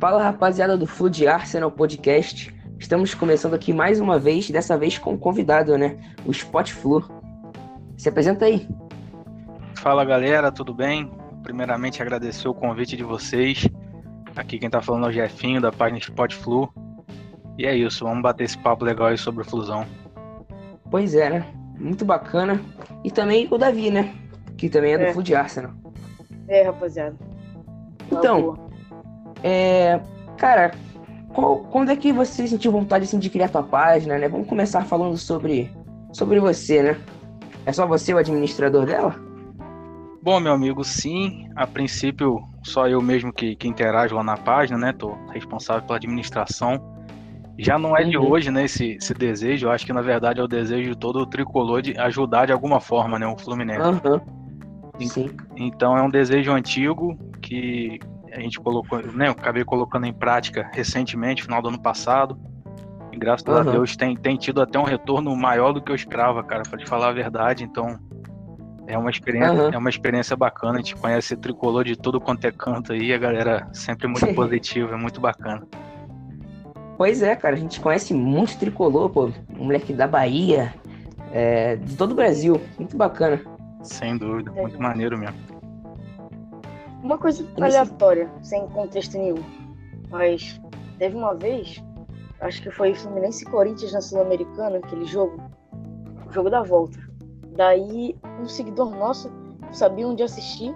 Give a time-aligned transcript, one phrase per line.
[0.00, 2.54] Fala rapaziada do Flu de Arsenal Podcast.
[2.78, 5.98] Estamos começando aqui mais uma vez, dessa vez com um convidado, né?
[6.24, 7.04] O Spot Flu.
[7.98, 8.66] Se apresenta aí.
[9.76, 11.12] Fala galera, tudo bem?
[11.42, 13.68] Primeiramente agradecer o convite de vocês.
[14.34, 16.72] Aqui quem tá falando é o Jefinho da página Spot Flu.
[17.58, 19.84] E é isso, vamos bater esse papo legal aí sobre o Flusão.
[20.90, 21.46] Pois é, né?
[21.78, 22.58] Muito bacana.
[23.04, 24.14] E também o Davi, né?
[24.56, 25.12] Que também é do É.
[25.12, 25.72] Flu de Arsenal.
[26.48, 27.18] É, rapaziada.
[28.10, 28.69] Então,
[29.42, 30.00] é,
[30.36, 30.72] cara,
[31.32, 34.28] qual- quando é que você sentiu vontade assim, de criar tua página, né?
[34.28, 35.70] Vamos começar falando sobre,
[36.12, 36.96] sobre você, né?
[37.66, 39.14] É só você o administrador dela?
[40.22, 44.76] Bom, meu amigo, sim, a princípio só eu mesmo que, que interajo lá na página,
[44.78, 44.92] né?
[44.92, 46.78] Tô responsável pela administração.
[47.58, 48.30] Já não é de Uhum.
[48.30, 49.66] hoje, né, esse, esse desejo.
[49.66, 52.52] Eu acho que na verdade é o desejo de todo o tricolor de ajudar de
[52.52, 53.80] alguma forma, né, o Fluminense.
[53.80, 54.20] Aham.
[55.00, 55.30] Sim.
[55.56, 57.98] Então é um desejo antigo que
[58.32, 59.28] a gente colocou, né?
[59.28, 62.38] Eu acabei colocando em prática recentemente, final do ano passado.
[63.12, 63.72] E graças a Aham.
[63.72, 66.86] Deus tem, tem tido até um retorno maior do que eu esperava, cara, pra te
[66.86, 67.64] falar a verdade.
[67.64, 67.98] Então
[68.86, 69.70] é uma experiência, Aham.
[69.72, 70.74] é uma experiência bacana.
[70.74, 74.94] A gente conhece tricolor de tudo quanto é canto aí, a galera sempre muito positiva,
[74.94, 75.66] é muito bacana.
[76.96, 79.30] Pois é, cara, a gente conhece muito tricolor, pô.
[79.58, 80.74] Um moleque da Bahia,
[81.32, 82.60] é, de todo o Brasil.
[82.78, 83.40] Muito bacana.
[83.82, 85.49] Sem dúvida, muito maneiro mesmo.
[87.02, 89.42] Uma coisa aleatória, sem contexto nenhum.
[90.10, 90.60] Mas
[90.98, 91.82] teve uma vez,
[92.40, 95.40] acho que foi Fluminense e Corinthians na Sul-Americana, aquele jogo.
[96.28, 96.98] O jogo da volta.
[97.56, 99.30] Daí um seguidor nosso
[99.72, 100.74] sabia onde assistir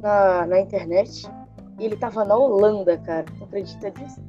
[0.00, 1.26] na, na internet.
[1.78, 3.24] E ele tava na Holanda, cara.
[3.38, 4.20] Tu acredita disso?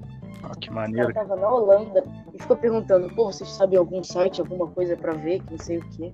[0.44, 1.14] Ó, que Ele maneiro.
[1.14, 5.42] tava na Holanda e ficou perguntando, pô, vocês sabem algum site, alguma coisa pra ver,
[5.44, 6.12] que não sei o quê.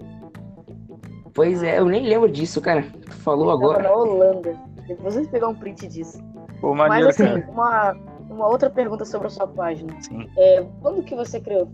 [1.34, 2.86] Pois é, eu nem lembro disso, cara.
[3.20, 3.84] Falou agora.
[3.84, 4.56] na Holanda.
[4.88, 6.20] Depois vocês pegar um print disso.
[6.60, 7.48] Pô, Mas maneiro, assim, cara.
[7.52, 7.96] uma,
[8.30, 9.94] uma outra pergunta sobre a sua página.
[10.02, 10.28] Sim.
[10.38, 11.70] É, quando que você criou?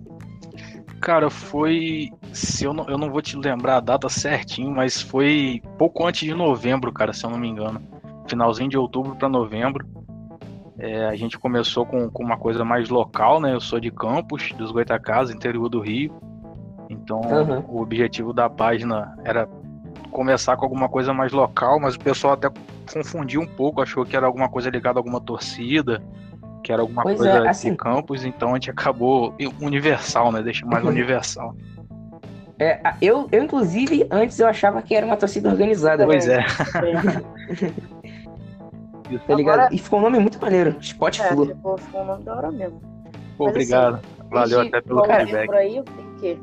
[1.02, 2.12] Cara, foi.
[2.34, 6.28] Se eu não, eu não vou te lembrar a data certinho, mas foi pouco antes
[6.28, 7.82] de novembro, cara, se eu não me engano.
[8.28, 9.86] Finalzinho de outubro para novembro.
[10.78, 13.54] É, a gente começou com, com uma coisa mais local, né?
[13.54, 16.14] Eu sou de Campos, dos Goitacazes, interior do Rio.
[16.90, 17.64] Então, Aham.
[17.68, 19.48] o objetivo da página era
[20.16, 22.50] começar com alguma coisa mais local, mas o pessoal até
[22.94, 26.02] confundiu um pouco, achou que era alguma coisa ligada a alguma torcida,
[26.64, 30.42] que era alguma Pois coisa é, assim- de Campos, então a gente acabou universal, né?
[30.42, 31.54] Deixa mais universal.
[32.58, 36.06] É, eu, eu, inclusive, antes eu achava que era uma torcida organizada.
[36.06, 36.40] Pois é.
[39.28, 39.60] Tá ligado?
[39.60, 40.76] Agora- E ficou um nome muito maneiro.
[40.80, 41.46] Spot É, Flu.
[41.46, 42.82] ficou, ficou um nome da hora mesmo.
[43.38, 44.00] Pô, Mas, obrigado.
[44.32, 45.46] Valeu Desde até pelo tempo feedback.
[45.46, 46.38] Por aí, tem o quê?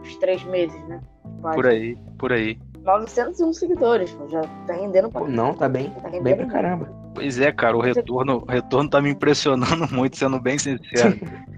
[0.00, 1.00] Uns três meses, né?
[1.42, 1.54] Página.
[1.62, 2.58] Por aí, por aí.
[2.86, 5.90] 901 seguidores, pô, já tá rendendo pra, não, tá bem.
[5.90, 6.88] tá rendendo Bem pra caramba.
[7.14, 11.18] Pois é, cara, o retorno, o retorno tá me impressionando muito, sendo bem sincero.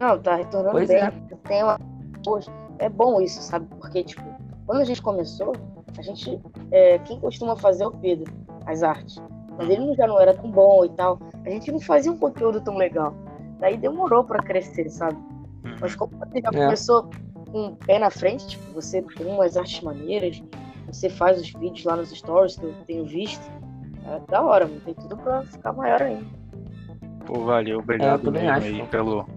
[0.00, 0.96] Não, tá retornando Pois bem.
[0.98, 1.12] é.
[1.46, 1.78] Tem uma...
[2.24, 2.50] Poxa,
[2.80, 3.66] é bom isso, sabe?
[3.80, 4.22] Porque, tipo,
[4.66, 5.52] quando a gente começou,
[5.96, 6.40] a gente.
[6.72, 8.32] é, quem costuma fazer é o Pedro,
[8.66, 9.22] as artes.
[9.56, 11.20] Mas ele já não era tão bom e tal.
[11.44, 13.14] A gente não fazia um conteúdo tão legal.
[13.60, 15.16] Daí demorou pra crescer, sabe?
[15.80, 16.64] Mas como você já É.
[16.64, 17.08] começou
[17.52, 20.42] com um pé na frente, tipo, você tem umas artes maneiras,
[20.86, 23.42] você faz os vídeos lá nos stories que eu tenho visto.
[24.06, 24.80] É da hora, mano.
[24.80, 26.26] Tem tudo pra ficar maior ainda.
[27.24, 29.28] Pô, valeu, É, eu obrigado também mesmo acho, aí pelo.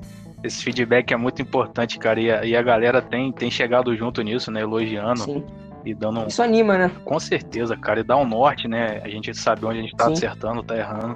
[0.43, 2.19] Esse feedback é muito importante, cara.
[2.19, 4.61] E a, e a galera tem, tem chegado junto nisso, né?
[4.61, 5.43] Elogiando Sim.
[5.83, 6.27] e dando um.
[6.27, 6.91] Isso anima, né?
[7.03, 7.99] Com certeza, cara.
[7.99, 9.01] E dá um norte, né?
[9.03, 10.13] A gente sabe onde a gente tá Sim.
[10.13, 11.15] acertando, tá errando.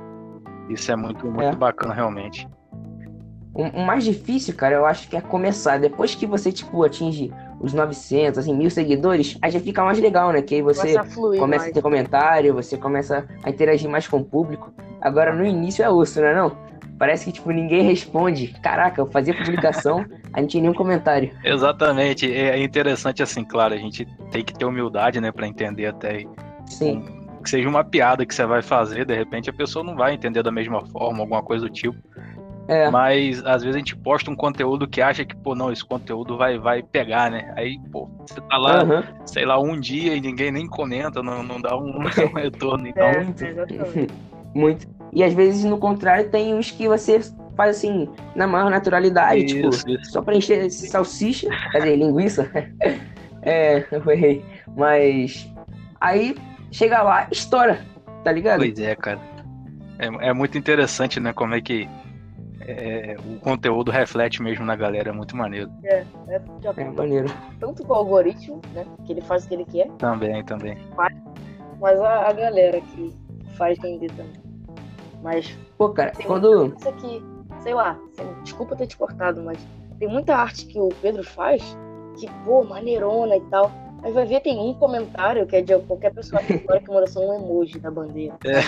[0.69, 1.55] Isso é muito, muito É.
[1.55, 2.47] bacana, realmente.
[3.59, 5.77] O, o mais difícil, cara, eu acho que é começar.
[5.77, 10.31] Depois que você, tipo, atinge os 900, assim, mil seguidores, aí já fica mais legal,
[10.31, 10.41] né?
[10.41, 14.17] Que aí você Começa a começa a ter comentário, você começa a interagir mais com
[14.17, 14.71] o público.
[15.01, 16.55] Agora, no início é osso, né não?
[16.97, 18.47] Parece que, tipo, ninguém responde.
[18.63, 21.29] Caraca, eu fazia publicação, aí não tinha nenhum comentário.
[21.43, 22.31] Exatamente.
[22.31, 25.33] É interessante, assim, claro, a gente tem que ter humildade, né?
[25.33, 26.23] Pra entender até
[26.65, 27.03] Sim,
[27.43, 30.43] que seja uma piada que você vai fazer, de repente a pessoa não vai entender
[30.43, 31.97] da mesma forma, alguma coisa do tipo.
[32.69, 32.89] É.
[32.91, 36.37] Mas às vezes a gente posta um conteúdo que acha que, pô, não, esse conteúdo
[36.37, 37.51] vai, vai pegar, né?
[37.57, 39.03] Aí, pô, você tá lá, aham.
[39.25, 41.97] sei lá, um dia e ninguém nem comenta, não, não dá um,
[42.31, 42.87] um retorno.
[42.87, 43.43] Então, É, muito.
[43.43, 44.13] exatamente.
[44.53, 44.87] Muito.
[45.13, 47.19] E às vezes, no contrário, tem uns que você
[47.55, 50.11] faz assim, na maior naturalidade, tipo, isso, isso.
[50.11, 52.51] só pra encher salsicha, quer dizer, linguiça.
[53.43, 54.43] é, eu errei.
[54.75, 55.47] Mas
[56.01, 56.35] aí
[56.71, 57.79] chega lá, estoura,
[58.23, 58.57] tá ligado?
[58.59, 59.19] Pois é, cara.
[59.99, 61.31] É, é muito interessante, né?
[61.31, 61.87] Como é que
[62.71, 65.69] é, o conteúdo reflete mesmo na galera, é muito maneiro.
[65.83, 66.35] É, É
[66.67, 67.27] acordo maneiro.
[67.59, 68.85] tanto com o algoritmo, né?
[69.05, 70.77] Que ele faz o que ele quer, Também, também.
[71.79, 73.13] mas a, a galera que
[73.55, 74.41] faz render também.
[75.21, 76.73] Mas Pô, cara, Tem quando.
[76.77, 77.23] Isso aqui,
[77.61, 77.97] sei lá,
[78.43, 79.57] desculpa ter te cortado, mas
[79.97, 81.77] tem muita arte que o Pedro faz
[82.17, 83.71] que, pô, maneirona e tal.
[84.01, 87.05] Aí vai ver, tem um comentário que é de qualquer pessoa que fora que manda
[87.05, 88.37] só um emoji da bandeira.
[88.45, 88.61] É.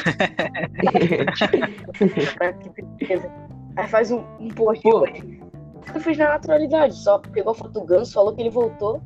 [2.60, 3.32] que tristeza.
[3.76, 4.84] Aí faz um, um post.
[4.84, 5.06] Pô.
[5.06, 9.02] Ele fez na naturalidade, só pegou a foto do Ganso, falou que ele voltou.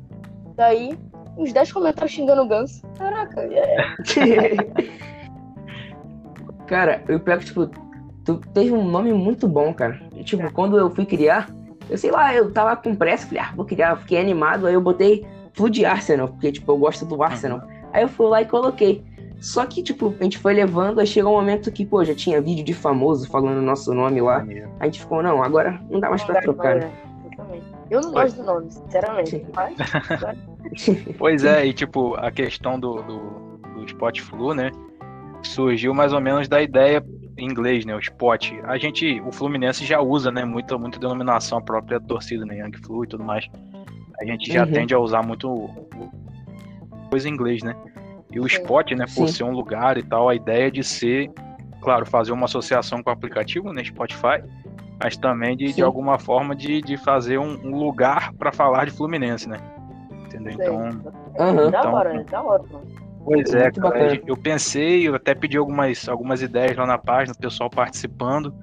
[0.54, 0.96] Daí,
[1.36, 2.86] uns 10 comentários xingando o Ganso.
[2.98, 3.76] Caraca, é.
[6.66, 7.70] cara, o pior é que, tipo,
[8.24, 10.00] tu teve um nome muito bom, cara.
[10.14, 11.48] E, tipo, quando eu fui criar,
[11.88, 14.80] eu sei lá, eu tava com pressa, falei, ah, vou criar, fiquei animado, aí eu
[14.80, 17.62] botei Flood Arsenal, porque, tipo, eu gosto do Arsenal.
[17.92, 19.04] Aí eu fui lá e coloquei.
[19.38, 22.40] Só que, tipo, a gente foi levando, aí chegou um momento que, pô, já tinha
[22.40, 24.44] vídeo de famoso falando o nosso nome lá.
[24.80, 26.76] A gente ficou, não, agora não dá mais pra trocar.
[26.76, 26.90] né?
[27.26, 27.66] Exatamente.
[27.90, 29.46] Eu não gosto do nome, sinceramente.
[29.54, 29.76] Mas,
[31.18, 33.18] Pois é, e tipo, a questão do, do,
[33.74, 34.70] do Spot Flu, né?
[35.42, 37.04] Surgiu mais ou menos da ideia
[37.36, 37.94] em inglês, né?
[37.94, 38.52] O Spot.
[38.64, 40.44] A gente, o Fluminense já usa, né?
[40.44, 42.58] Muita, muita denominação própria da torcida, né?
[42.58, 43.46] Young Flu e tudo mais.
[44.20, 44.72] A gente já Uhum.
[44.72, 46.10] tende a usar muito o-
[47.10, 47.76] coisa em inglês, né?
[48.36, 48.46] E o.
[48.46, 49.04] Spot, né?
[49.14, 49.34] Por Sim.
[49.34, 51.30] ser um lugar e tal, a ideia de ser,
[51.80, 53.82] claro, fazer uma associação com o aplicativo, né?
[53.84, 54.42] Spotify.
[55.02, 58.92] Mas também de, de alguma forma de, de fazer um, um lugar para falar de
[58.92, 59.58] Fluminense, né?
[60.26, 60.52] Entendeu?
[60.52, 62.84] Então, da Então- hora, da hora, mano.
[63.24, 63.94] Pois é, Muito cara.
[63.94, 64.20] bacana.
[64.26, 68.54] Eu pensei, eu até pedi algumas, algumas ideias lá na página, o pessoal participando.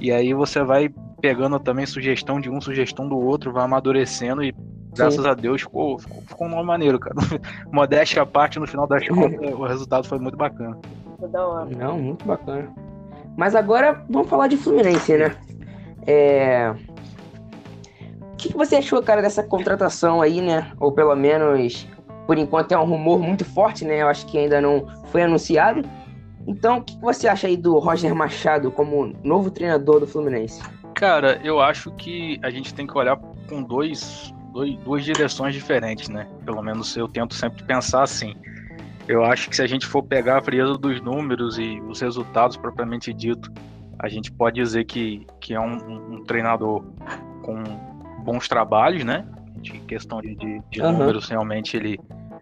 [0.00, 0.90] E aí você vai
[1.20, 4.52] pegando também sugestão de um, sugestão do outro, vai amadurecendo e
[4.94, 7.16] graças a Deus ficou, ficou, ficou um nome maneiro, cara.
[7.72, 10.78] Modéstia à parte, no final das contas, o resultado foi muito bacana.
[11.12, 11.70] Ficou da hora.
[11.76, 12.72] Não, muito bacana.
[13.36, 15.36] Mas agora vamos falar de Fluminense, né?
[16.06, 16.74] É...
[18.32, 20.72] O que, que você achou, cara, dessa contratação aí, né?
[20.80, 21.86] Ou pelo menos,
[22.26, 24.02] por enquanto, é um rumor muito forte, né?
[24.02, 25.86] Eu acho que ainda não foi anunciado.
[26.46, 30.62] Então, o que, que você acha aí do Roger Machado como novo treinador do Fluminense?
[30.94, 36.08] Cara, eu acho que a gente tem que olhar com dois, dois, duas direções diferentes,
[36.08, 36.26] né?
[36.44, 38.34] Pelo menos eu tento sempre pensar assim.
[39.08, 42.56] Eu acho que se a gente for pegar a frieza dos números e os resultados
[42.56, 43.50] propriamente dito,
[43.98, 45.74] a gente pode dizer que, que é um,
[46.16, 46.82] um- treinador
[47.42, 47.62] com
[48.24, 49.26] bons trabalhos, né?
[49.56, 50.92] De questão de, de, de Aham.
[50.92, 51.98] números, realmente ele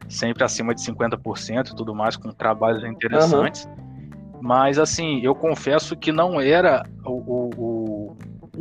[0.08, 3.68] sempre acima de 50% e tudo mais, com trabalhos interessantes.
[4.40, 7.50] Mas assim, eu confesso que não era o, o,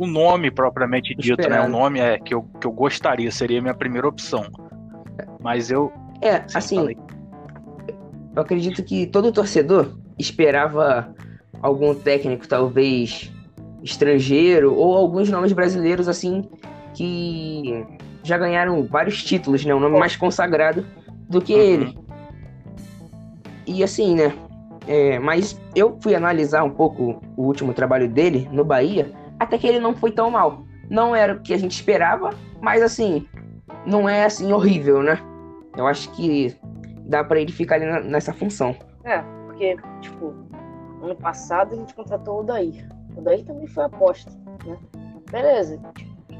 [0.04, 1.60] o- nome propriamente dito, né?
[1.60, 1.68] O Esperado.
[1.70, 4.44] nome é que eu, que eu gostaria, seria a minha primeira opção.
[5.40, 5.92] Mas eu.
[6.20, 6.96] É, sim, assim, falei.
[8.34, 11.14] eu acredito que todo torcedor esperava
[11.62, 13.32] algum técnico, talvez
[13.82, 16.48] estrangeiro, ou alguns nomes brasileiros, assim,
[16.94, 17.84] que
[18.24, 19.74] já ganharam vários títulos, né?
[19.74, 20.84] Um nome mais consagrado
[21.28, 21.60] do que Uhum.
[21.60, 21.98] ele.
[23.66, 24.32] E assim, né?
[24.86, 29.66] é, mas eu fui analisar um pouco o último trabalho dele no Bahia, até que
[29.66, 30.64] ele não foi tão mal.
[30.90, 32.30] Não era o que a gente esperava,
[32.60, 33.26] mas assim,
[33.86, 35.18] não é assim horrível, né?
[35.76, 36.56] Eu acho que
[37.06, 38.74] dá pra ele ficar ali na- nessa função.
[39.04, 40.34] É, porque, tipo,
[41.02, 42.88] ano passado a gente contratou o Odair.
[43.16, 44.30] O Odair também foi aposta,
[44.66, 44.76] né?
[45.30, 45.78] Beleza,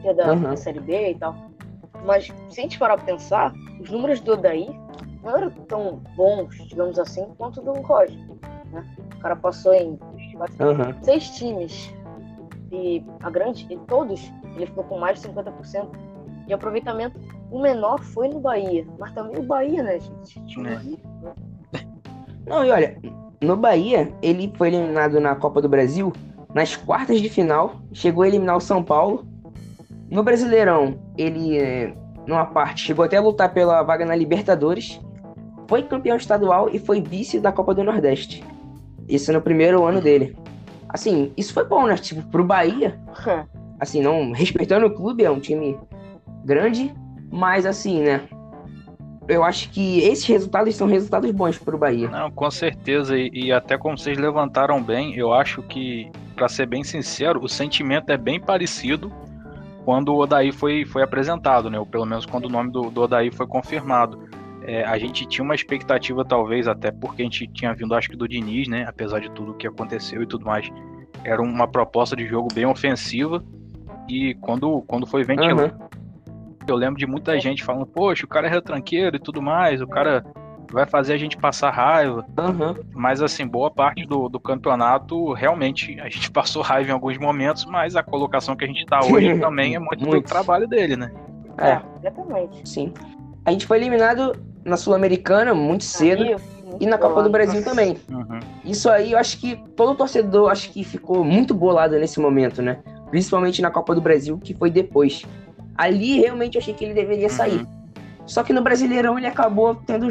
[0.00, 0.50] que é da, Aham.
[0.50, 1.34] da Série B e tal.
[2.04, 4.70] Mas se a gente parar pra pensar, os números do Odair
[5.22, 8.16] não eram tão bons, digamos assim, quanto do Roger.
[8.72, 8.84] Né?
[9.16, 9.98] O cara passou em
[10.60, 10.94] Aham.
[11.02, 11.92] seis times
[12.70, 15.88] e a grande, e todos, ele ficou com mais de 50%.
[16.46, 17.18] E aproveitamento,
[17.50, 18.86] o menor foi no Bahia.
[18.98, 20.40] Mas também o Bahia, né, gente?
[20.46, 20.76] Tinha É.
[20.76, 21.34] né?
[22.46, 22.96] Não, e olha,
[23.42, 26.12] no Bahia, ele foi eliminado na Copa do Brasil
[26.54, 29.26] nas quartas de final, chegou a eliminar o São Paulo.
[30.10, 31.92] No Brasileirão, ele, eh,
[32.26, 34.98] numa parte, chegou até a lutar pela vaga na Libertadores,
[35.68, 38.42] foi campeão estadual e foi vice da Copa do Nordeste.
[39.06, 40.34] Isso no primeiro ano dele.
[40.88, 41.96] Assim, isso foi bom, né?
[41.96, 42.98] Tipo, pro Bahia,
[43.78, 45.78] assim, não respeitando o clube, é um time
[46.44, 46.94] grande,
[47.30, 48.22] mas assim, né?
[49.28, 52.08] Eu acho que esses resultados são resultados bons pro Bahia.
[52.08, 53.16] Não, com certeza.
[53.18, 57.48] E, e até como vocês levantaram bem, eu acho que, pra ser bem sincero, o
[57.48, 59.12] sentimento é bem parecido
[59.84, 61.78] quando o Odaí foi, foi apresentado, né?
[61.78, 64.18] Ou pelo menos quando o nome do, do Odaí foi confirmado.
[64.68, 68.16] É, a gente tinha uma expectativa, talvez, até porque a gente tinha vindo, acho que,
[68.16, 68.84] do Diniz, né?
[68.86, 70.68] Apesar de tudo que aconteceu e tudo mais.
[71.24, 73.42] Era uma proposta de jogo bem ofensiva.
[74.06, 75.88] E quando, quando foi ventilado, Aham.
[76.68, 79.86] eu lembro de muita gente falando, poxa, o cara é retranqueiro e tudo mais, o
[79.86, 80.22] cara
[80.70, 82.26] vai fazer a gente passar raiva.
[82.36, 82.76] Aham.
[82.92, 87.64] Mas assim, boa parte do, do campeonato, realmente, a gente passou raiva em alguns momentos,
[87.64, 90.28] mas a colocação que a gente tá hoje também é muito, do Muito.
[90.28, 91.10] trabalho dele, né?
[91.56, 92.68] É, Exatamente.
[92.68, 92.92] sim.
[93.46, 94.34] A gente foi eliminado
[94.68, 96.24] na Sul-Americana muito cedo.
[96.80, 97.96] E na Copa do Brasil também.
[98.08, 98.38] Uhum.
[98.64, 102.78] Isso aí eu acho que todo torcedor acho que ficou muito bolado nesse momento, né?
[103.10, 105.24] Principalmente na Copa do Brasil, que foi depois.
[105.76, 107.60] Ali realmente eu achei que ele deveria sair.
[107.60, 107.66] Uhum.
[108.26, 110.08] Só que no Brasileirão ele acabou tendo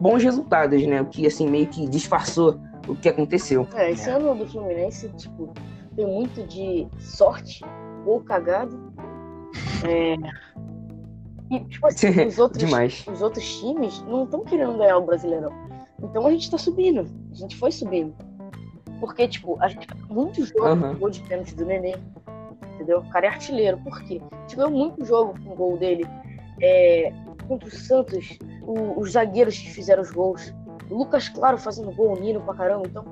[0.00, 1.00] bons resultados, né?
[1.00, 3.66] O que assim meio que disfarçou o que aconteceu.
[3.74, 5.52] É, esse ano do Fluminense, tipo,
[5.94, 7.64] tem muito de sorte
[8.04, 8.92] ou cagado.
[9.86, 10.16] É...
[11.50, 13.04] E, tipo assim, os outros, Demais.
[13.06, 15.52] os outros times não estão querendo ganhar o Brasileirão.
[16.02, 17.06] Então a gente tá subindo.
[17.32, 18.14] A gente foi subindo.
[19.00, 20.98] Porque, tipo, a gente muito jogo uhum.
[20.98, 21.96] gol de pênalti do Nenê.
[22.74, 23.00] Entendeu?
[23.00, 23.78] O cara é artilheiro.
[23.78, 24.20] Por quê?
[24.30, 26.06] A gente ganhou muito jogo com o gol dele.
[26.62, 27.12] É,
[27.48, 30.54] contra o Santos, o, os zagueiros que fizeram os gols.
[30.90, 32.86] O Lucas Claro fazendo gol, o Nino pra caramba.
[32.86, 33.04] Então,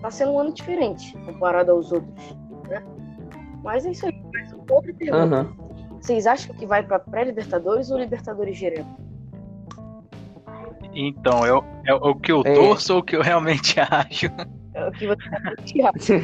[0.00, 2.36] tá sendo um ano diferente comparado aos outros.
[2.68, 2.82] Né?
[3.62, 4.22] Mas é isso aí.
[4.54, 5.42] Um pouco pergunta.
[5.42, 5.67] Uhum.
[6.00, 8.86] Vocês acham que vai para pré-Libertadores ou Libertadores direto?
[10.94, 12.54] Então, é, é o que eu é.
[12.54, 14.26] torço ou o que eu realmente acho?
[14.74, 16.14] É o que você realmente acha.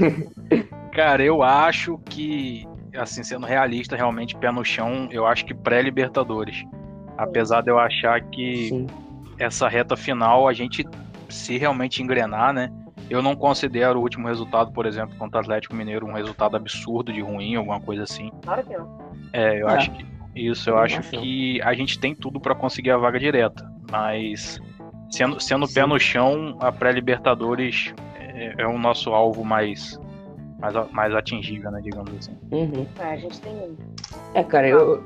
[0.92, 2.66] Cara, eu acho que,
[2.96, 6.64] assim, sendo realista, realmente, pé no chão, eu acho que pré-Libertadores.
[7.16, 8.86] Apesar de eu achar que Sim.
[9.38, 10.86] essa reta final, a gente,
[11.28, 12.72] se realmente engrenar, né?
[13.11, 17.12] Eu não considero o último resultado, por exemplo, contra o Atlético Mineiro, um resultado absurdo
[17.12, 18.30] de ruim, alguma coisa assim.
[18.42, 18.99] Claro que não.
[19.32, 19.75] É, eu é.
[19.75, 20.14] acho que.
[20.34, 23.70] Isso, eu, acho que a gente tem tudo para conseguir a vaga direta.
[23.88, 24.61] Mas
[25.08, 30.00] sendo, sendo pé no chão, a pré-Libertadores é, é, o nosso alvo mais,
[30.58, 32.37] mais, mais atingível, né, digamos assim.
[32.50, 32.84] Uhum.
[32.99, 33.76] É, a gente tem.
[34.34, 35.02] É, cara, eu,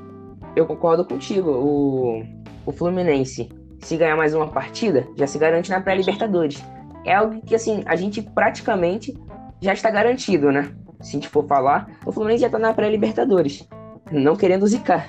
[0.57, 1.51] eu concordo contigo.
[1.51, 2.25] O,
[2.65, 3.51] o Fluminense,
[3.81, 6.65] se ganhar mais uma partida, já se garante na pré-Libertadores.
[7.05, 9.17] É algo que, assim, a gente praticamente
[9.61, 10.73] já está garantido, né?
[11.01, 13.69] Se a gente for falar, o Fluminense já está na pré-Libertadores.
[14.11, 15.09] Não querendo zicar.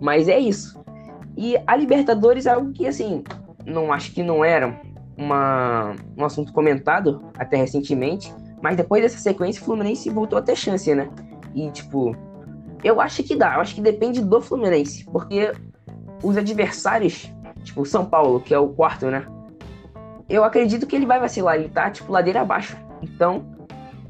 [0.00, 0.78] Mas é isso.
[1.36, 3.24] E a Libertadores é algo que, assim,
[3.64, 4.80] não acho que não era
[5.16, 8.32] uma, um assunto comentado até recentemente.
[8.62, 11.08] Mas depois dessa sequência, o Fluminense voltou a ter chance, né?
[11.54, 12.14] E, tipo,
[12.84, 13.54] eu acho que dá.
[13.54, 15.04] Eu acho que depende do Fluminense.
[15.06, 15.52] Porque
[16.22, 17.32] os adversários,
[17.62, 19.26] tipo, o São Paulo, que é o quarto, né?
[20.30, 21.56] Eu acredito que ele vai vacilar.
[21.56, 22.76] Ele tá, tipo, ladeira abaixo.
[23.02, 23.44] Então,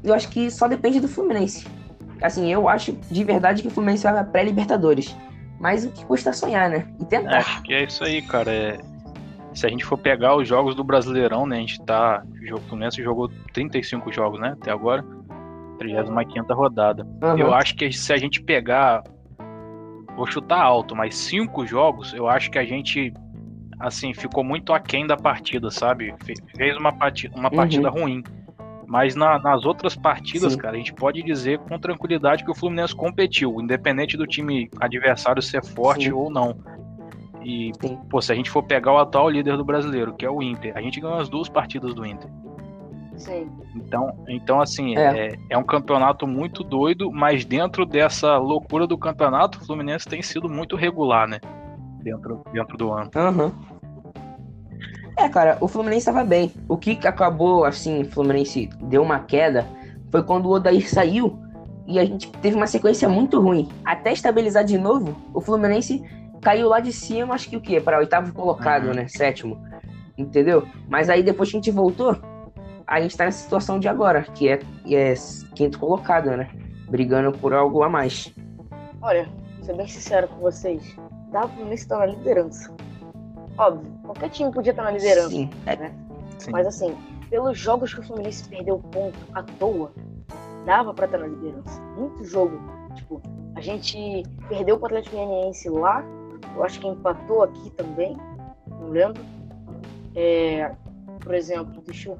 [0.03, 1.67] eu acho que só depende do Fluminense.
[2.21, 5.15] Assim, eu acho de verdade que o Fluminense vai pra pré-Libertadores.
[5.59, 6.87] Mas o que custa sonhar, né?
[6.99, 7.37] E tentar.
[7.37, 8.51] Acho que é isso aí, cara.
[8.51, 8.79] É...
[9.53, 11.57] Se a gente for pegar os jogos do Brasileirão, né?
[11.57, 12.23] A gente tá.
[12.51, 14.55] O Fluminense jogou 35 jogos, né?
[14.59, 15.03] Até agora.
[15.77, 17.05] 35 rodada.
[17.21, 17.37] Uhum.
[17.37, 19.03] Eu acho que se a gente pegar.
[20.15, 23.13] Vou chutar alto, mas cinco jogos, eu acho que a gente.
[23.81, 26.13] Assim, ficou muito aquém da partida, sabe?
[26.55, 28.01] Fez uma partida, uma partida uhum.
[28.01, 28.23] ruim.
[28.87, 30.59] Mas na, nas outras partidas, Sim.
[30.59, 35.41] cara, a gente pode dizer com tranquilidade que o Fluminense competiu, independente do time adversário
[35.41, 36.11] ser forte Sim.
[36.11, 36.57] ou não.
[37.41, 37.97] E, Sim.
[38.09, 40.73] pô, se a gente for pegar o atual líder do brasileiro, que é o Inter,
[40.75, 42.29] a gente ganhou as duas partidas do Inter.
[43.15, 43.49] Sim.
[43.75, 45.27] Então, então assim, é.
[45.27, 45.57] É, é.
[45.57, 50.75] um campeonato muito doido, mas dentro dessa loucura do campeonato, o Fluminense tem sido muito
[50.75, 51.39] regular, né?
[52.03, 53.11] Dentro, dentro do ano.
[53.15, 53.51] Uhum.
[55.21, 56.51] É, cara, o Fluminense estava bem.
[56.67, 59.67] O que acabou, assim, o Fluminense deu uma queda
[60.09, 61.39] foi quando o Odair saiu
[61.85, 63.69] e a gente teve uma sequência muito ruim.
[63.85, 66.03] Até estabilizar de novo, o Fluminense
[66.41, 67.79] caiu lá de cima, acho que o quê?
[67.79, 68.93] Para oitavo colocado, uhum.
[68.95, 69.07] né?
[69.07, 69.61] Sétimo.
[70.17, 70.67] Entendeu?
[70.89, 72.19] Mas aí depois que a gente voltou,
[72.87, 75.13] a gente tá nessa situação de agora, que é, que é
[75.53, 76.49] quinto colocado, né?
[76.89, 78.33] Brigando por algo a mais.
[79.03, 80.95] Olha, vou ser bem sincero com vocês.
[81.31, 82.73] Dá o Fluminense estar na liderança.
[83.57, 85.29] Óbvio, qualquer time podia estar na liderança.
[85.29, 85.49] Sim.
[85.65, 85.93] Né?
[86.37, 86.51] Sim.
[86.51, 86.95] Mas assim,
[87.29, 89.91] pelos jogos que o Fluminense perdeu ponto à toa,
[90.65, 91.81] dava pra estar na liderança.
[91.97, 92.59] Muito jogo.
[92.95, 93.21] Tipo,
[93.55, 96.03] a gente perdeu o Atlético Goianiense lá,
[96.55, 98.17] eu acho que empatou aqui também,
[98.67, 99.23] não lembro.
[100.15, 100.73] É,
[101.19, 102.19] por exemplo, deixa eu.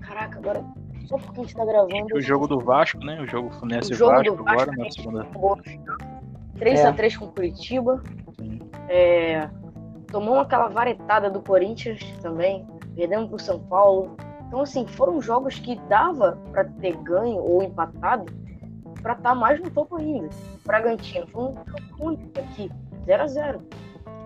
[0.00, 0.64] Caraca, agora.
[1.06, 2.14] Só porque a gente tá gravando.
[2.14, 3.20] O jogo do Vasco, né?
[3.20, 5.26] O jogo Fluminense o jogo Vasco, do Vasco agora na segunda.
[6.58, 7.18] 3x3 é.
[7.18, 8.02] com Curitiba.
[8.88, 9.48] É,
[10.10, 14.16] tomou aquela varetada do Corinthians também, perdendo pro São Paulo.
[14.46, 18.26] Então, assim, foram jogos que dava para ter ganho ou empatado
[19.02, 20.28] para estar tá mais no topo ainda.
[20.64, 21.54] Bragantino foi um
[21.98, 22.70] jogo aqui,
[23.06, 23.60] 0 a 0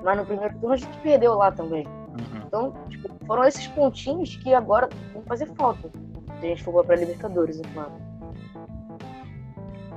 [0.03, 1.87] Mas no primeiro turno a gente perdeu lá também.
[1.87, 2.43] Uhum.
[2.47, 5.91] Então, tipo, foram esses pontinhos que agora vão fazer falta
[6.45, 7.93] se a gente for para Libertadores, é claro.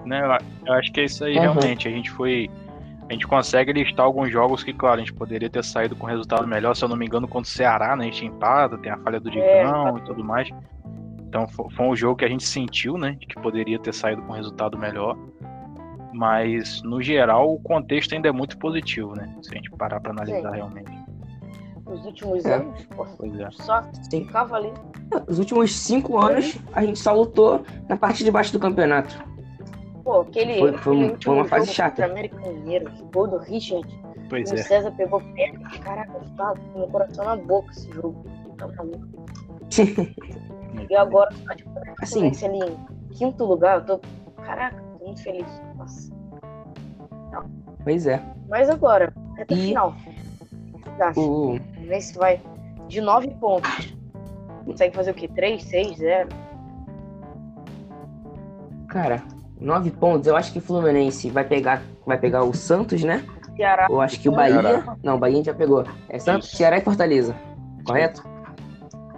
[0.06, 0.22] Né,
[0.66, 1.42] eu acho que é isso aí, uhum.
[1.42, 1.88] realmente.
[1.88, 2.50] A gente foi
[3.10, 6.46] a gente consegue listar alguns jogos que, claro, a gente poderia ter saído com resultado
[6.46, 8.04] melhor, se eu não me engano, contra o Ceará, né?
[8.04, 10.50] A gente empata, tem a falha do é, Digão é, e tudo mais.
[11.28, 13.16] Então foi um jogo que a gente sentiu, né?
[13.20, 15.18] Que poderia ter saído com resultado melhor.
[16.14, 19.34] Mas, no geral, o contexto ainda é muito positivo, né?
[19.42, 20.56] Se a gente parar para analisar Sim.
[20.56, 20.92] realmente.
[21.86, 22.56] Os últimos É.
[22.56, 22.88] anos,
[23.40, 23.52] é.
[23.52, 24.26] só Sim.
[24.26, 24.74] ficava ali.
[25.28, 29.24] Os últimos cinco anos a gente só lutou na parte de baixo do campeonato.
[30.08, 32.06] Pô, aquele, Foi- foi aquele foi uma fase chata.
[32.06, 33.86] América Mineiro, gol do Richard,
[34.30, 34.58] Pois o é.
[34.64, 35.80] César pegou pênalti.
[35.82, 38.26] Caraca, eu tava com meu coração na boca esse jogo.
[38.58, 39.26] Tá maluco.
[40.90, 41.72] E agora, tipo,
[42.02, 42.78] Assim, ali em
[43.16, 44.00] quinto lugar, eu tô.
[44.44, 45.46] Caraca, tô muito feliz.
[45.76, 46.10] Nossa.
[47.84, 48.22] pois é.
[48.48, 49.94] Mas agora, reta E- final.
[51.18, 52.40] O Fluminense vai
[52.88, 53.94] de 9 pontos.
[54.66, 55.28] Consegue fazer o quê?
[55.28, 56.30] 3, 6, 0?
[58.88, 59.22] cara,
[59.60, 60.28] nove pontos.
[60.28, 63.24] Eu acho que o Fluminense vai pegar, vai pegar o Santos, né?
[63.56, 63.88] Ceará.
[63.90, 64.84] Eu acho que o Bahia.
[65.04, 65.84] Não, o Bahia a gente já pegou.
[66.10, 66.58] É Santos, Isso.
[66.58, 67.36] Ceará e Fortaleza.
[67.86, 68.24] Correto?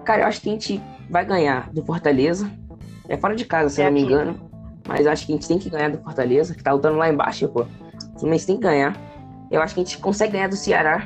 [0.06, 2.50] Cara, eu acho que a gente vai ganhar do Fortaleza.
[3.08, 4.14] É fora de casa, se eu É não me aqui.
[4.14, 4.50] engano.
[4.88, 7.48] Mas acho que a gente tem que ganhar do Fortaleza, que tá lutando lá embaixo,
[7.50, 7.62] pô.
[8.16, 8.96] O Fluminense tem que ganhar.
[9.52, 11.06] Eu acho que a gente consegue ganhar do Ceará.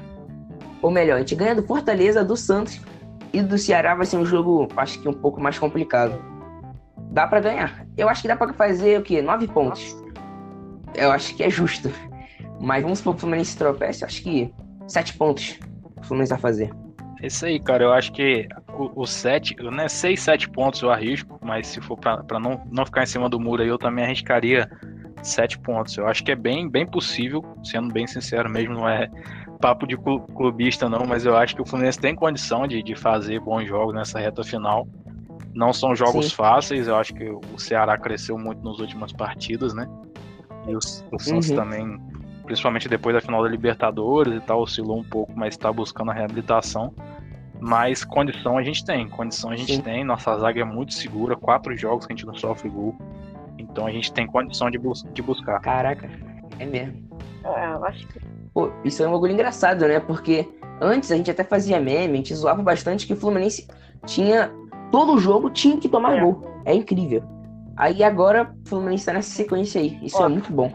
[0.82, 2.80] Ou melhor, a gente ganha do Fortaleza, do Santos
[3.32, 6.14] e do Ceará vai ser um jogo, acho que um pouco mais complicado.
[7.14, 7.86] Dá pra ganhar.
[7.96, 9.22] Eu acho que dá pra fazer o quê?
[9.22, 9.96] Nove pontos.
[10.96, 11.92] Eu acho que é justo.
[12.60, 14.52] Mas vamos supor que o Fluminense tropece, acho que
[14.88, 15.60] sete pontos
[15.96, 16.72] o Fluminense vai fazer.
[17.22, 17.84] É Isso aí, cara.
[17.84, 18.48] Eu acho que
[18.96, 23.04] o, 7, né, 6, 7 pontos eu arrisco, mas se for pra não, não ficar
[23.04, 24.68] em cima do muro aí, eu também arriscaria
[25.22, 25.96] 7 pontos.
[25.98, 29.08] Eu acho que é bem, bem possível, sendo bem sincero mesmo, não é
[29.62, 32.96] papo de clu- clubista não, mas eu acho que o Fluminense tem condição de, de
[32.96, 34.86] fazer bons jogos nessa reta final.
[35.54, 36.36] Não são jogos Sim.
[36.36, 39.88] fáceis, eu acho que o Ceará cresceu muito nas últimas partidas, né?
[40.68, 40.80] E o,
[41.12, 41.56] o Santos Uhum.
[41.56, 42.02] também,
[42.46, 46.14] principalmente depois da final da Libertadores e tal, oscilou um pouco, mas está buscando a
[46.14, 46.94] reabilitação.
[47.60, 49.82] Mas condição a gente tem, condição a gente Sim.
[49.82, 50.04] tem.
[50.04, 52.96] Nossa zaga é muito segura, quatro jogos que a gente não sofre gol.
[53.58, 55.60] Então a gente tem condição de, bus de buscar.
[55.62, 56.10] Caraca,
[56.60, 57.08] é mesmo.
[57.46, 58.20] É, eu acho que
[58.54, 60.00] Pô, isso é um bagulho engraçado, né?
[60.00, 60.48] Porque
[60.80, 63.68] antes a gente até fazia meme, a gente zoava bastante que o Fluminense
[64.06, 64.52] tinha.
[64.94, 66.22] Todo jogo tinha que tomar É.
[66.22, 66.40] gol.
[66.66, 67.24] É incrível.
[67.76, 69.98] Aí agora o Fluminense tá nessa sequência aí.
[70.04, 70.26] Isso Ó.
[70.26, 70.72] é muito bom.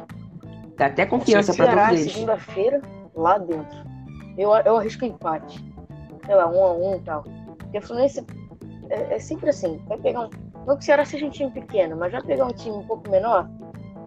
[0.77, 2.13] Dá até confiança pra Ceará, todos eles.
[2.15, 2.83] segunda-feira,
[3.15, 3.79] lá dentro.
[4.37, 5.65] Eu, eu arrisco empate.
[6.27, 7.23] Sei lá, um a um e tal.
[7.59, 8.27] Porque o Fluminense
[8.91, 9.81] é, é sempre assim.
[9.87, 10.31] Vai pegar um.
[10.67, 13.09] Não que o Ceará seja um time pequeno, mas vai pegar um time um pouco
[13.09, 13.49] menor,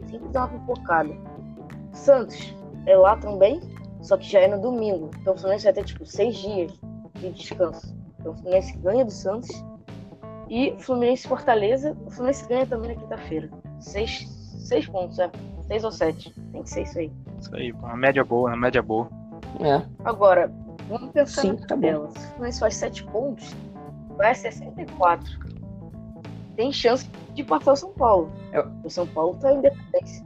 [0.10, 1.16] sempre dá uma pipocada.
[1.94, 2.54] Santos
[2.86, 3.62] é lá também,
[4.02, 5.10] só que já é no domingo.
[5.22, 6.74] Então o Fluminense vai ter tipo seis dias
[7.16, 7.96] de descanso.
[8.20, 9.50] Então o Fluminense ganha do Santos.
[10.54, 13.50] E Fluminense e Fortaleza, o Fluminense ganha também na quinta-feira.
[13.80, 14.28] Seis,
[14.68, 15.32] seis pontos, é.
[15.62, 16.34] Seis ou sete.
[16.52, 17.12] Tem que ser isso aí.
[17.40, 19.10] Isso aí, uma média boa, uma média boa.
[19.62, 20.52] É, Agora,
[20.90, 22.10] vamos pensar Sim, na tá tabela.
[22.12, 23.56] Se o Fluminense faz 7 pontos,
[24.18, 25.40] vai a 64.
[26.58, 28.30] Tem chance de passar o São Paulo.
[28.52, 30.26] Eu- O São Paulo tá em independência.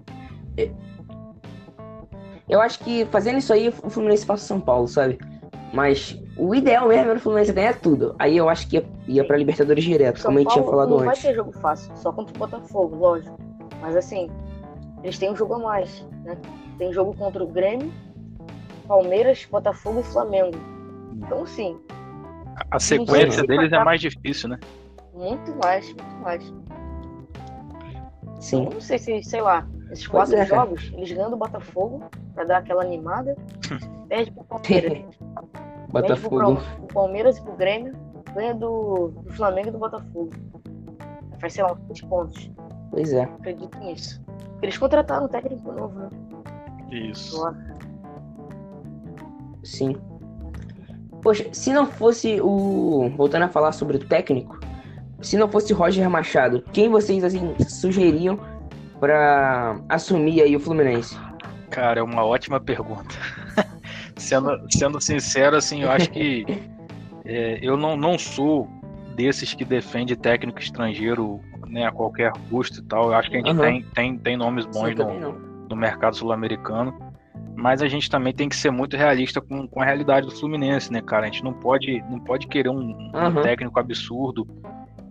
[2.50, 5.20] eu acho que fazendo isso aí, o Fluminense passa o São Paulo, sabe?
[5.72, 8.16] Mas o ideal mesmo era o Fluminense ganhar tudo.
[8.20, 10.90] Aí eu acho que ia, ia pra Libertadores direto, São como a gente tinha falado
[10.90, 11.22] não vai antes.
[11.22, 13.38] ter jogo fácil, só contra o Botafogo, lógico.
[13.82, 14.30] Mas assim,
[15.04, 16.38] eles têm um jogo a mais, né?
[16.78, 17.92] Tem jogo contra o Grêmio,
[18.88, 20.58] Palmeiras, Botafogo e Flamengo.
[21.14, 21.78] Então, sim,
[22.72, 24.60] A sequência deles é mais difícil, né?
[25.14, 26.54] muito mais, muito mais.
[28.40, 28.66] Sim.
[28.66, 32.04] Eu não sei se, sei lá, esses Pois quatro é, jogos, eles ganham do Botafogo
[32.34, 33.36] pra dar aquela animada,
[34.10, 35.04] perde pro Palmeiras.
[35.90, 36.56] Botafogo.
[36.56, 37.94] Pro Palmeiras e pro Grêmio,
[38.34, 40.32] ganha do, do Flamengo e do Botafogo.
[41.40, 42.52] Faz, sei lá, 20 pontos.
[42.92, 43.24] Pois é.
[43.24, 44.24] Acredito nisso.
[44.26, 46.10] Porque eles contrataram um técnico novo, né?
[46.92, 47.42] Isso.
[49.64, 49.98] Sim.
[51.22, 53.10] Poxa, se não fosse o.
[53.18, 54.60] Voltando a falar sobre o técnico,
[55.22, 58.40] se não fosse Roger Machado, quem vocês assim sugeriam
[59.00, 61.18] pra assumir aí o Fluminense?
[61.70, 63.16] Cara, é uma ótima pergunta.
[64.26, 66.46] sendo, sendo sincero, assim, eu acho que
[67.26, 68.68] é, eu não, não sou
[69.16, 73.10] desses que defende técnico estrangeiro né, a qualquer custo e tal.
[73.10, 73.62] Eu acho que a gente Aham.
[73.62, 75.34] tem, tem, tem nomes bons no,
[75.70, 76.94] no mercado sul-americano.
[77.58, 80.92] Mas a gente também tem que ser muito realista com, com a realidade do Fluminense,
[80.92, 81.24] né, cara?
[81.24, 83.42] A gente não pode, não pode querer um, um Aham.
[83.42, 84.46] técnico absurdo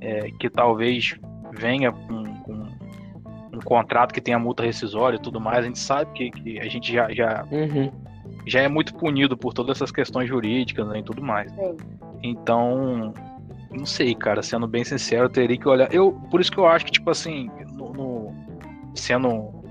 [0.00, 1.18] é, que talvez
[1.52, 2.68] venha com, com
[3.54, 5.60] um contrato que tenha multa rescisória e tudo mais.
[5.60, 7.90] A gente sabe que, que a gente já, já, Uhum.
[8.46, 11.50] Já é muito punido por todas essas questões jurídicas né, e tudo mais.
[11.52, 11.76] Sim.
[12.22, 13.12] Então,
[13.70, 15.92] não sei, cara, sendo bem sincero, eu teria que olhar.
[15.92, 18.34] Eu, por isso que eu acho que, tipo assim, no, no-
[18.94, 19.62] sendo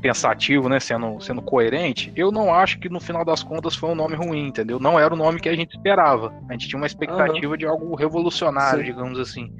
[0.00, 3.94] pensativo, né, sendo, sendo coerente, eu não acho que no final das contas foi um
[3.94, 4.80] nome ruim, entendeu?
[4.80, 6.34] Não era o nome que a gente esperava.
[6.48, 8.86] A gente tinha uma expectativa de algo revolucionário, Sim.
[8.86, 9.52] digamos assim.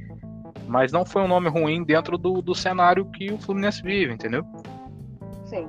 [0.67, 4.45] Mas não foi um nome ruim dentro do, do cenário que o Fluminense vive, entendeu?
[5.45, 5.69] Sim.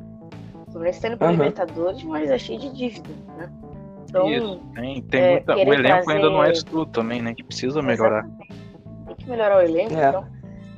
[0.73, 1.35] Fluminense tá indo pra Aham.
[1.37, 3.49] Libertadores, mas é cheio de dívida, né?
[4.09, 7.33] Então, Isso, tem, tem é, muita, o elenco ainda não é trazer- tudo também, né?
[7.33, 8.27] Que precisa melhorar.
[9.07, 10.09] tem que melhorar o elenco, É.
[10.09, 10.25] então.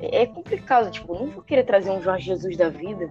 [0.00, 3.10] É é complicado, tipo, não vou querer trazer um Jorge Jesus da vida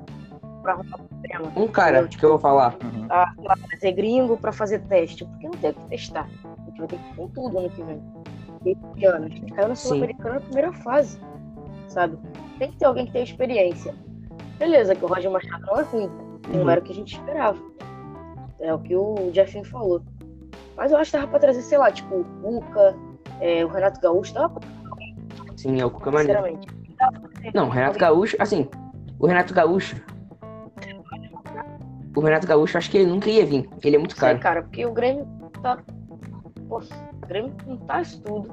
[0.62, 1.52] pra arrumar problema.
[1.56, 2.76] Um cara que eu vou falar.
[2.84, 3.08] Uhum.
[3.10, 6.30] a, lá, trazer gringo pra fazer teste, porque não tem o que testar.
[6.44, 8.02] A gente vai ter que com tudo ano que vem.
[8.66, 9.76] Esse ano, a gente caiu na.
[9.76, 11.20] Sul-Americana na primeira fase,
[11.88, 12.18] sabe?
[12.60, 13.94] Tem que ter alguém que tenha experiência.
[14.58, 16.10] Beleza, que o Roger Machado não é ruim,
[16.50, 16.70] não Uhum.
[16.70, 17.60] era o que a gente esperava.
[18.60, 20.02] É o que o Jeffinho falou.
[20.78, 22.96] Mas eu acho que dava pra trazer, sei lá, tipo, o Cuca,
[23.40, 24.70] é, o Renato Gaúcho, dava pra
[25.56, 26.42] Sim, é o Cuca Maneiro.
[27.54, 28.68] Não, o Renato Gaúcho, assim,
[29.20, 29.96] o Renato Gaúcho.
[32.16, 33.70] O Renato Gaúcho, acho que ele nunca ia vir.
[33.84, 34.40] Ele é muito caro.
[34.40, 35.28] cara, porque o Grêmio
[35.62, 35.78] tá.
[36.70, 38.50] Pô, o Grêmio não tá isso tudo.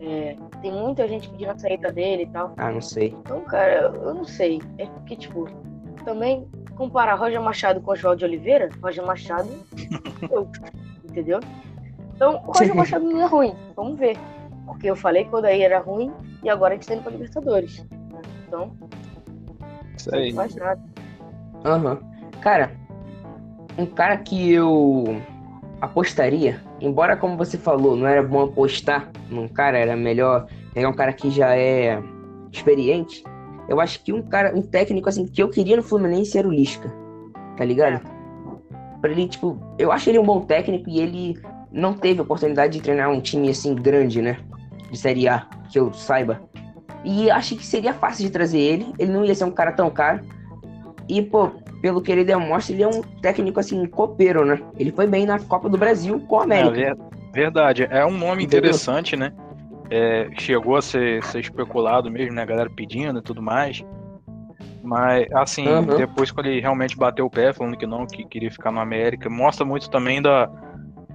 [0.00, 2.54] É, tem muita gente pedindo a saída dele e tal.
[2.56, 3.08] Ah, não sei.
[3.20, 4.60] Então, cara, eu, eu não sei.
[4.78, 5.46] É porque, tipo,
[6.04, 9.48] também comparar Roger Machado com Oswaldo de Oliveira, Roger Machado.
[10.30, 10.48] eu,
[11.04, 11.40] entendeu?
[12.14, 13.54] Então, o Roger Machado não é ruim.
[13.74, 14.16] Vamos ver.
[14.66, 17.12] Porque eu falei que o Odair era ruim e agora a gente tá indo pra
[17.12, 17.84] Libertadores.
[17.90, 18.22] né?
[18.46, 18.72] Então,
[19.96, 20.32] Isso não aí.
[20.32, 20.80] faz nada.
[21.64, 21.98] Aham.
[22.40, 22.72] Cara,
[23.78, 25.20] um cara que eu
[25.80, 30.94] apostaria, embora como você falou, não era bom apostar num cara, era melhor pegar um
[30.94, 32.02] cara que já é
[32.52, 33.22] experiente.
[33.68, 36.52] Eu acho que um cara, um técnico assim que eu queria no Fluminense era o
[36.52, 36.92] Lisca.
[37.56, 38.00] Tá ligado?
[39.00, 41.38] Pra ele, tipo, eu acho ele um bom técnico e ele
[41.70, 44.38] não teve oportunidade de treinar um time assim grande, né?
[44.90, 46.40] De Série A, que eu saiba.
[47.04, 48.92] E acho que seria fácil de trazer ele.
[48.98, 50.20] Ele não ia ser um cara tão caro.
[51.08, 51.50] E, pô,
[51.82, 54.58] pelo que ele demonstra, ele é um técnico assim, copeiro, né?
[54.78, 56.74] Ele foi bem na Copa do Brasil com a É, América.
[56.74, 56.96] ver-
[57.32, 57.86] verdade.
[57.90, 58.70] É um nome Entendeu?
[58.70, 59.32] interessante, né?
[59.94, 62.42] É, chegou a ser, ser especulado mesmo, né?
[62.42, 63.84] A galera pedindo e tudo mais.
[64.82, 65.96] Mas, assim, Uhum.
[65.96, 69.30] depois quando ele realmente bateu o pé, falando que não, que queria ficar no América,
[69.30, 70.50] mostra muito também da.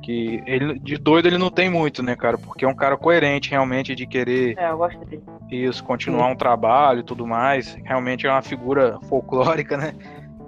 [0.02, 2.38] Que ele, de doido ele não tem muito, né, cara?
[2.38, 5.22] Porque é um cara coerente realmente de querer É, eu gosto dele.
[5.52, 7.78] isso, continuar um trabalho e tudo mais.
[7.84, 9.94] Realmente é uma figura folclórica, né?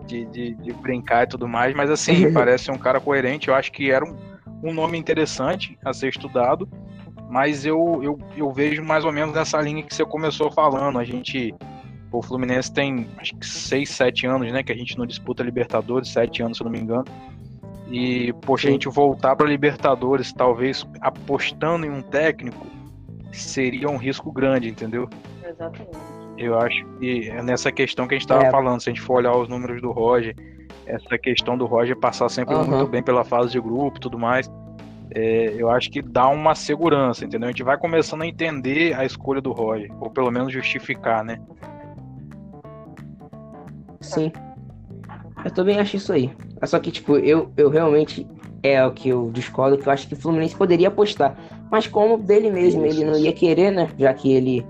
[0.07, 1.75] De, de, de brincar e tudo mais.
[1.75, 3.49] Mas assim, parece um cara coerente.
[3.49, 4.15] Eu acho que era um,
[4.63, 6.67] um nome interessante a ser estudado.
[7.31, 10.99] Mas eu, eu, eu vejo mais ou menos nessa linha que você começou falando.
[10.99, 11.55] A gente.
[12.11, 14.61] O Fluminense tem acho que 6, 7 anos, né?
[14.61, 17.05] Que a gente não disputa Libertadores, 7 anos, se eu não me engano.
[17.89, 22.67] E, poxa, a gente voltar para Libertadores, talvez apostando em um técnico,
[23.31, 25.07] seria um risco grande, entendeu?
[25.47, 25.97] Exatamente.
[26.37, 28.51] Eu acho que é nessa questão que a gente estava É.
[28.51, 30.35] falando, se a gente for olhar os números do Roger,
[30.85, 32.65] essa questão do Roger passar sempre Aham.
[32.65, 34.49] muito bem pela fase de grupo e tudo mais,
[35.13, 37.47] é, eu acho que dá uma segurança, entendeu?
[37.47, 41.39] A gente vai começando a entender a escolha do Roger, ou pelo menos justificar, né?
[44.00, 44.32] Sim.
[45.43, 46.32] Eu também acho isso aí.
[46.62, 48.28] É Só que, tipo, eu, eu realmente
[48.63, 51.36] é o que eu discordo, que eu acho que o Fluminense poderia apostar.
[51.69, 53.89] Mas como dele mesmo, ele não ia querer, né?
[53.97, 54.65] Já que ele,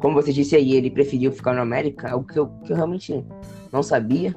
[0.00, 3.24] como você disse aí, ele preferiu ficar no América, algo que eu, que eu realmente
[3.72, 4.34] não sabia.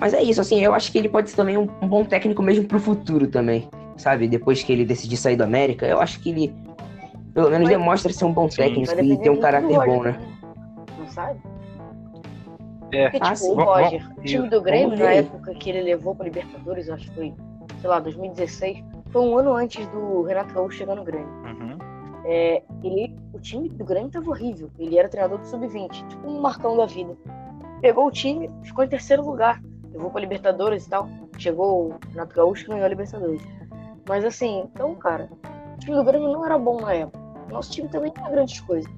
[0.00, 2.42] Mas é isso, assim, eu acho que ele pode ser também um, um bom técnico
[2.42, 3.68] mesmo pro futuro também.
[3.98, 4.28] Sabe?
[4.28, 6.54] Depois que ele decidir sair do América, eu acho que ele,
[7.34, 8.56] pelo menos, Mas- demonstra ser um bom Sim.
[8.56, 10.12] técnico Vai e ter um caráter Roger bom, né?
[10.12, 10.28] também,
[10.98, 11.40] Não sabe?
[12.92, 13.50] É, Porque, Ah, tipo, sim.
[13.52, 17.14] o Roger, o time do Grêmio, na época que ele levou pra Libertadores, acho que
[17.14, 17.34] foi,
[17.80, 21.28] sei lá, 2016, foi um ano antes do Renato Gaúcho chegar no Grêmio.
[21.44, 21.76] uhum,
[22.24, 24.70] É, ele, o time do Grêmio tava horrível.
[24.78, 27.16] Ele era treinador do Sub-20, tipo um Marcão da vida.
[27.80, 29.62] Pegou o time, ficou em terceiro lugar.
[29.92, 31.08] Levou pra Libertadores e tal.
[31.38, 33.40] Chegou o Renato Gaúcho e ganhou a Libertadores.
[34.08, 35.28] Mas assim, então, cara,
[35.74, 37.18] o time do Grêmio não era bom na época.
[37.50, 38.90] Nosso time também não é grandes coisas.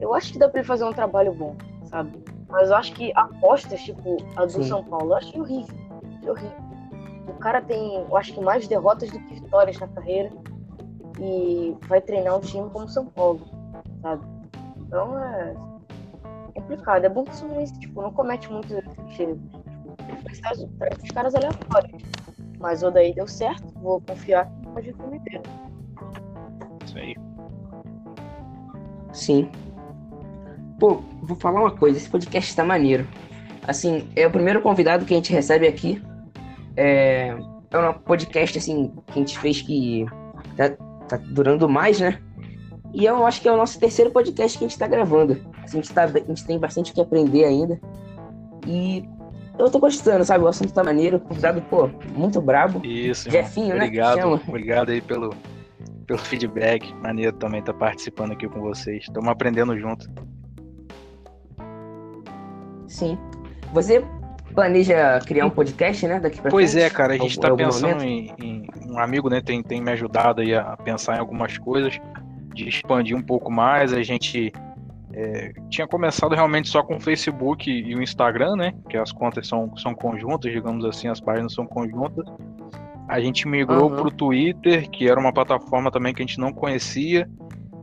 [0.00, 2.12] Eu acho que dá pra ele fazer um trabalho bom, sabe?
[2.48, 4.64] Mas eu acho que apostas, tipo a do Sim.
[4.64, 5.76] São Paulo, eu achei horrível.
[6.16, 6.58] Achei horrível.
[7.28, 10.32] O cara tem, eu acho que mais derrotas do que vitórias na carreira.
[11.20, 13.40] E vai treinar um time como o São Paulo,
[14.02, 14.24] sabe?
[14.78, 15.54] Então é
[16.54, 17.04] complicado.
[17.04, 18.96] É bom que o Fluminense, tipo, não comete muito erros.
[19.14, 19.38] Tipo,
[20.40, 20.60] traz
[21.02, 22.02] os caras aleatórios.
[22.60, 25.40] Mas o daí deu certo, vou confiar que pode cometer.
[26.84, 27.16] isso aí.
[29.12, 29.50] Sim.
[30.78, 33.08] Pô, vou falar uma coisa, esse podcast tá maneiro.
[33.66, 36.02] Assim, é o primeiro convidado que a gente recebe aqui.
[36.76, 37.34] É,
[37.70, 40.06] é um podcast, assim, que a gente fez que
[40.56, 40.70] tá,
[41.08, 42.20] tá durando mais, né?
[42.92, 45.40] E eu acho que é o nosso terceiro podcast que a gente tá gravando.
[45.62, 47.80] Assim, a, gente tá, a gente tem bastante o que aprender ainda.
[48.66, 49.08] E
[49.60, 50.44] eu tô gostando, sabe?
[50.44, 51.16] O assunto tá maneiro.
[51.16, 52.84] O convidado, pô, muito brabo.
[52.84, 53.30] Isso.
[53.30, 53.84] Jefinho, né?
[53.84, 55.34] Obrigado, obrigado aí pelo,
[56.06, 56.92] pelo feedback.
[56.96, 59.04] Maneiro também estar participando aqui com vocês.
[59.04, 60.08] Estamos aprendendo junto.
[62.88, 63.18] Sim.
[63.72, 64.04] Você
[64.54, 66.18] planeja criar um podcast, né?
[66.18, 66.84] Daqui pra Pois frente?
[66.84, 69.92] é, cara, a gente tá algum pensando em, em- Um amigo, né, tem, tem me
[69.92, 71.96] ajudado aí a pensar em algumas coisas,
[72.52, 73.92] de expandir um pouco mais.
[73.92, 74.52] A gente
[75.12, 78.74] é, tinha começado realmente só com o Facebook e o Instagram, né?
[78.88, 82.24] Que as contas são, são conjuntas, digamos assim, as páginas são conjuntas.
[83.08, 83.96] A gente migrou Aham.
[83.96, 87.28] pro Twitter, que era uma plataforma também que a gente não conhecia,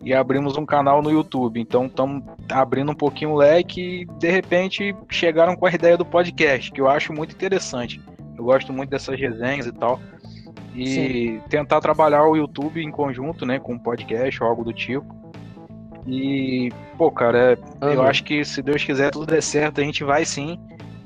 [0.02, 1.60] e abrimos um canal no YouTube.
[1.60, 6.06] Então estamos abrindo um pouquinho o leque e de repente chegaram com a ideia do
[6.06, 8.02] podcast, que eu acho muito interessante.
[8.38, 10.00] Eu gosto muito dessas resenhas e tal.
[10.74, 15.06] E tentar trabalhar o YouTube em conjunto, né, com um podcast ou algo do tipo.
[16.08, 20.04] E, pô, cara, é- eu acho que se Deus quiser tudo der certo, a gente
[20.04, 20.58] vai sim.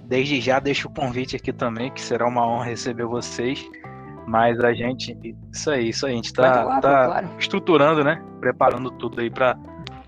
[0.05, 3.67] Desde já deixo o convite aqui também, que será uma honra receber vocês.
[4.27, 5.17] Mas a gente,
[5.51, 7.29] isso aí, isso aí, a gente tá, pô, tá claro.
[7.39, 8.23] estruturando, né?
[8.39, 9.57] Preparando tudo aí pra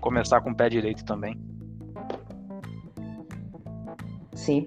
[0.00, 1.36] começar com o pé direito também.
[4.34, 4.64] Sim.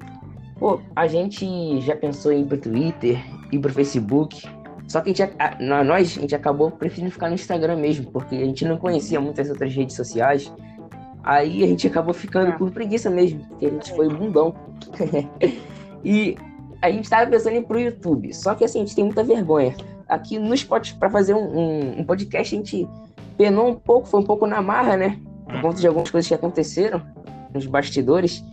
[0.60, 4.42] Pô, a gente já pensou em ir pro Twitter, ir pro Facebook.
[4.88, 8.36] Só que a gente, a- nós, a gente acabou preferindo ficar no Instagram mesmo, porque
[8.36, 10.52] a gente não conhecia muitas outras redes sociais.
[11.24, 12.58] Aí a gente acabou ficando É.
[12.58, 14.56] por preguiça mesmo, porque a gente foi bundão.
[16.04, 16.38] e
[16.82, 18.34] a gente tava pensando em ir pro YouTube.
[18.34, 19.76] Só que assim, a gente tem muita vergonha.
[20.08, 22.88] Aqui no Spotify, pra fazer um, um- um podcast, a gente
[23.38, 25.20] penou um pouco, foi um pouco na marra, né?
[25.46, 27.02] Por conta de algumas coisas que aconteceram
[27.54, 28.44] nos bastidores.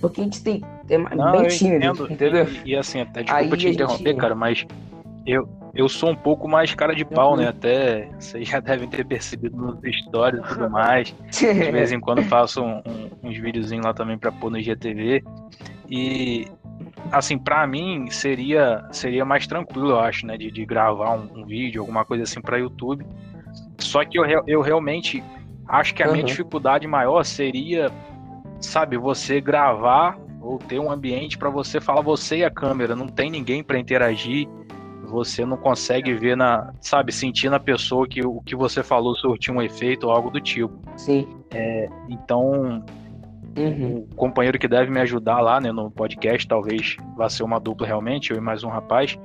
[0.00, 0.62] Porque a gente tem.
[0.90, 2.46] É Não, bem tímido, entendeu?
[2.64, 4.66] E, e assim, até Aí desculpa te a interromper, gente- cara, mas
[5.32, 7.36] eu, eu sou um pouco mais cara de pau, Uhum.
[7.38, 7.48] né?
[7.48, 11.14] Até vocês já devem ter percebido nos stories e tudo mais.
[11.30, 15.22] De vez em quando faço um- um- uns videozinhos lá também pra pôr no IGTV.
[15.90, 16.46] E
[17.12, 21.44] assim, pra mim seria seria mais tranquilo, eu acho, né, de, de gravar um, um
[21.46, 23.06] vídeo, alguma coisa assim pra YouTube.
[23.78, 25.22] Só que eu, eu realmente
[25.68, 26.24] acho que a minha Uhum.
[26.26, 27.90] dificuldade maior seria,
[28.60, 33.06] sabe, você gravar ou ter um ambiente pra você falar você e a câmera, não
[33.06, 34.48] tem ninguém pra interagir.
[35.08, 39.54] Você não consegue ver na, sabe, sentir na pessoa que o que você falou surtiu
[39.54, 40.78] um efeito ou algo do tipo.
[40.96, 41.26] Sim.
[42.08, 42.82] Então,
[43.58, 44.06] Uhum.
[44.10, 47.86] o companheiro que deve me ajudar lá né, no podcast, talvez vá ser uma dupla
[47.86, 49.18] realmente, eu e mais um rapaz.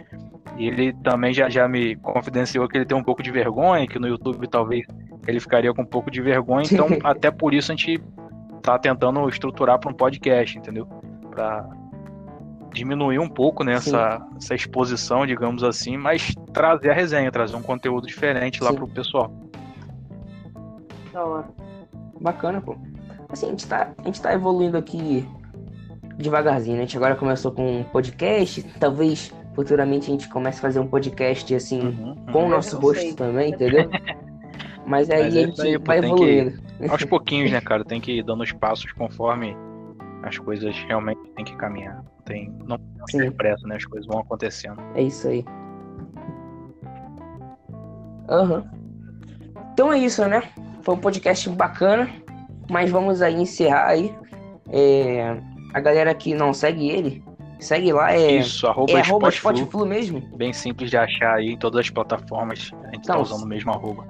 [0.57, 4.07] Ele também já, já me confidenciou que ele tem um pouco de vergonha, que no
[4.07, 4.85] YouTube talvez
[5.27, 6.65] ele ficaria com um pouco de vergonha.
[6.71, 8.01] Então, até por isso a gente
[8.61, 10.87] tá tentando estruturar para um podcast, entendeu?
[11.29, 11.67] Para
[12.73, 17.61] diminuir um pouco né, essa, essa exposição, digamos assim, mas trazer a resenha, trazer um
[17.61, 18.75] conteúdo diferente lá Sim.
[18.75, 19.31] pro pessoal.
[21.11, 21.47] Da hora.
[22.19, 22.75] Bacana, pô.
[23.29, 25.27] Assim, a gente, tá, a gente tá evoluindo aqui
[26.17, 26.83] devagarzinho, né?
[26.83, 30.87] A gente agora começou com um podcast, talvez futuramente a gente comece a fazer um
[30.87, 32.49] podcast assim, Uhum, com o uhum.
[32.49, 33.13] nosso rosto sei.
[33.13, 33.89] também, entendeu?
[34.85, 36.63] Mas aí Mas é a isso gente aí, pô, vai tem que- evoluindo.
[36.91, 37.85] aos pouquinhos, né, cara?
[37.85, 39.55] Tem que ir dando os passos conforme
[40.23, 42.03] as coisas realmente têm que caminhar.
[42.23, 43.75] Não Tem, não tem pressa, né?
[43.75, 44.81] As coisas vão acontecendo.
[44.95, 45.43] É isso aí.
[48.29, 48.63] Aham.
[49.73, 50.41] Então é isso, né?
[50.81, 52.09] Foi um podcast bacana,
[52.69, 54.15] mas vamos aí encerrar aí.
[54.69, 55.37] É,
[55.73, 57.23] A galera que não segue ele,
[57.59, 60.21] segue lá, é, Isso, arroba, é arroba Spotflu, Spotflu mesmo.
[60.37, 62.71] bem simples de achar aí em todas as plataformas.
[62.83, 64.05] A gente tá Então, usando o mesmo arroba.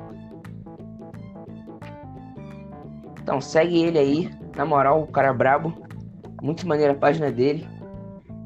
[3.21, 5.73] Então segue ele aí, na moral, o cara é brabo.
[6.41, 7.65] Muito maneira a página dele.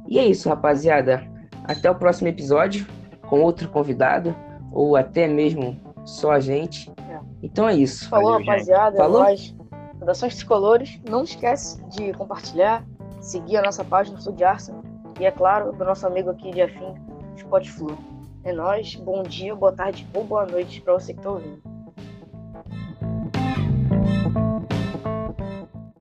[0.08, 1.24] E é isso, rapaziada.
[1.63, 2.88] Até o próximo episódio
[3.28, 4.36] com outro convidado
[4.72, 6.89] ou até mesmo só a gente.
[7.10, 7.20] É.
[7.43, 8.08] Então é isso.
[8.10, 8.98] Falou, Valeu, rapaziada.
[8.98, 9.24] Falou?
[9.24, 9.56] Nós,
[10.00, 11.00] Fundações Tricolores.
[11.10, 12.86] Não esquece de compartilhar,
[13.20, 14.84] seguir a nossa página do de Arsenal.
[15.20, 16.93] E é claro, do nosso amigo aqui de Afim,
[17.36, 17.98] Spotflu.
[18.43, 21.62] É nóis, bom dia, boa tarde ou boa noite pra você que tá ouvindo.